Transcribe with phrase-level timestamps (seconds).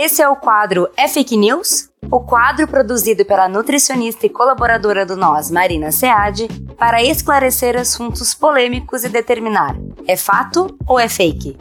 [0.00, 1.90] Esse é o quadro É Fake News?
[2.08, 6.46] O quadro produzido pela nutricionista e colaboradora do Nós, Marina Seade,
[6.78, 9.74] para esclarecer assuntos polêmicos e determinar:
[10.06, 11.56] é fato ou é fake?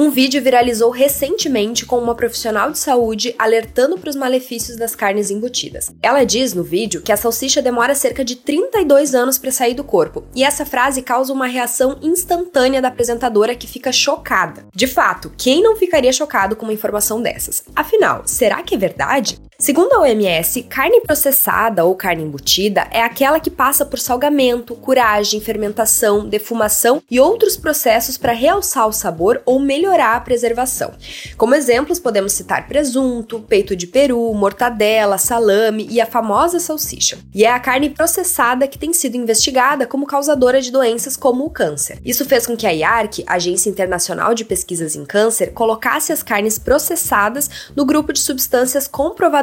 [0.00, 5.28] Um vídeo viralizou recentemente com uma profissional de saúde alertando para os malefícios das carnes
[5.28, 5.90] embutidas.
[6.00, 9.82] Ela diz no vídeo que a salsicha demora cerca de 32 anos para sair do
[9.82, 14.66] corpo, e essa frase causa uma reação instantânea da apresentadora que fica chocada.
[14.72, 17.64] De fato, quem não ficaria chocado com uma informação dessas?
[17.74, 19.36] Afinal, será que é verdade?
[19.60, 25.40] Segundo a OMS, carne processada ou carne embutida é aquela que passa por salgamento, curagem,
[25.40, 30.92] fermentação, defumação e outros processos para realçar o sabor ou melhorar a preservação.
[31.36, 37.18] Como exemplos, podemos citar presunto, peito de peru, mortadela, salame e a famosa salsicha.
[37.34, 41.50] E é a carne processada que tem sido investigada como causadora de doenças como o
[41.50, 41.98] câncer.
[42.04, 46.58] Isso fez com que a IARC, Agência Internacional de Pesquisas em Câncer, colocasse as carnes
[46.58, 49.38] processadas no grupo de substâncias comprovadas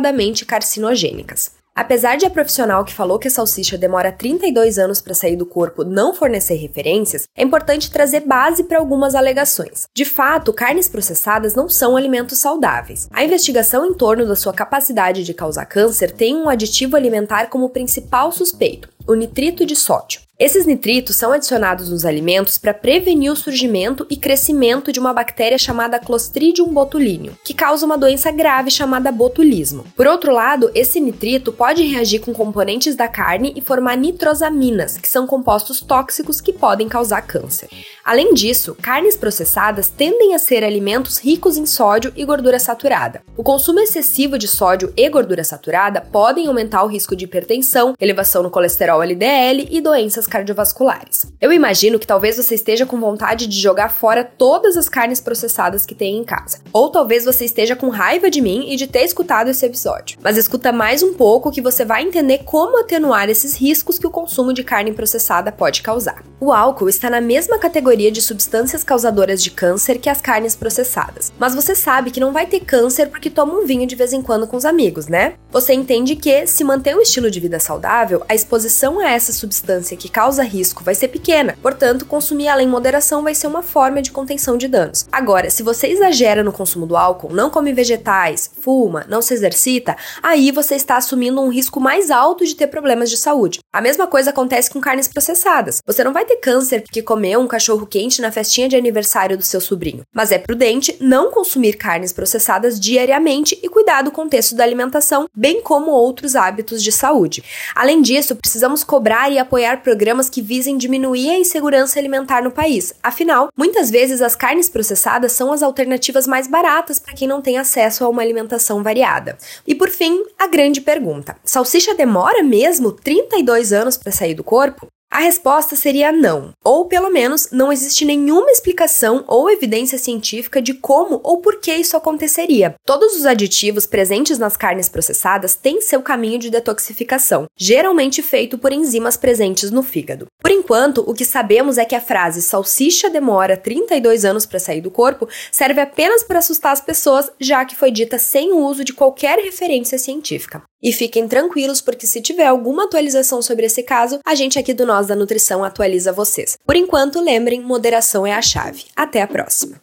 [0.46, 1.65] carcinogênicas.
[1.76, 5.46] Apesar de a profissional que falou que a salsicha demora 32 anos para sair do
[5.46, 9.90] corpo não fornecer referências, é importante trazer base para algumas alegações.
[9.94, 13.10] De fato, carnes processadas não são alimentos saudáveis.
[13.12, 17.70] A investigação em torno da sua capacidade de causar câncer tem um aditivo alimentar como
[17.70, 20.25] principal suspeito, o nitrito de sódio.
[20.38, 25.58] Esses nitritos são adicionados nos alimentos para prevenir o surgimento e crescimento de uma bactéria
[25.58, 29.86] chamada Clostridium botulinum, que causa uma doença grave chamada botulismo.
[29.96, 35.08] Por outro lado, esse nitrito pode reagir com componentes da carne e formar nitrosaminas, que
[35.08, 37.70] são compostos tóxicos que podem causar câncer.
[38.06, 43.24] Além disso, carnes processadas tendem a ser alimentos ricos em sódio e gordura saturada.
[43.36, 48.44] O consumo excessivo de sódio e gordura saturada podem aumentar o risco de hipertensão, elevação
[48.44, 51.26] no colesterol LDL e doenças cardiovasculares.
[51.42, 55.84] Eu imagino que talvez você esteja com vontade de jogar fora todas as carnes processadas
[55.84, 56.60] que tem em casa.
[56.72, 60.20] Ou talvez você esteja com raiva de mim e de ter escutado esse episódio.
[60.22, 64.12] Mas escuta mais um pouco que você vai entender como atenuar esses riscos que o
[64.12, 66.24] consumo de carne processada pode causar.
[66.40, 71.32] O álcool está na mesma categoria de substâncias causadoras de câncer que as carnes processadas.
[71.40, 74.22] Mas você sabe que não vai ter câncer porque toma um vinho de vez em
[74.22, 75.36] quando com os amigos, né?
[75.52, 79.96] Você entende que, se manter um estilo de vida saudável, a exposição a essa substância
[79.96, 84.02] que causa risco vai ser pequena, portanto, consumir ela em moderação vai ser uma forma
[84.02, 85.06] de contenção de danos.
[85.12, 89.96] Agora, se você exagera no consumo do álcool, não come vegetais, fuma, não se exercita,
[90.22, 93.60] aí você está assumindo um risco mais alto de ter problemas de saúde.
[93.72, 95.80] A mesma coisa acontece com carnes processadas.
[95.86, 99.44] Você não vai ter câncer porque comeu um cachorro quente na festinha de aniversário do
[99.44, 104.64] seu sobrinho, mas é prudente não consumir carnes processadas diariamente e cuidar do contexto da
[104.64, 107.44] alimentação, bem como outros hábitos de saúde.
[107.76, 112.52] Além disso, precisamos cobrar e apoiar programas programas que visem diminuir a insegurança alimentar no
[112.52, 112.94] país.
[113.02, 117.58] Afinal, muitas vezes as carnes processadas são as alternativas mais baratas para quem não tem
[117.58, 119.38] acesso a uma alimentação variada.
[119.66, 124.88] E por fim, a grande pergunta: salsicha demora mesmo 32 anos para sair do corpo?
[125.12, 130.74] A resposta seria não, ou pelo menos não existe nenhuma explicação ou evidência científica de
[130.74, 132.76] como ou por que isso aconteceria.
[132.86, 138.74] Todos os aditivos presentes nas carnes processadas têm seu caminho de detoxificação, geralmente feito por
[138.74, 140.26] enzimas presentes no fígado.
[140.42, 144.82] Por enquanto, o que sabemos é que a frase salsicha demora 32 anos para sair
[144.82, 148.84] do corpo serve apenas para assustar as pessoas, já que foi dita sem o uso
[148.84, 150.64] de qualquer referência científica.
[150.86, 154.86] E fiquem tranquilos, porque se tiver alguma atualização sobre esse caso, a gente aqui do
[154.96, 156.58] Nós da Nutrição atualiza vocês.
[156.66, 158.86] Por enquanto, lembrem, moderação é a chave.
[158.96, 159.82] Até a próxima!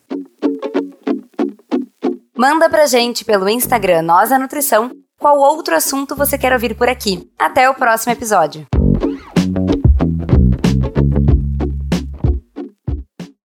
[2.34, 6.88] Manda pra gente pelo Instagram Nós da Nutrição qual outro assunto você quer ouvir por
[6.88, 7.30] aqui.
[7.38, 8.66] Até o próximo episódio!